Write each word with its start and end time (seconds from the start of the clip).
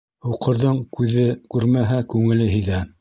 Һуҡырҙың 0.27 0.79
күҙе 0.99 1.25
күрмәһә, 1.55 2.01
күңеле 2.15 2.49
һиҙә. 2.55 2.81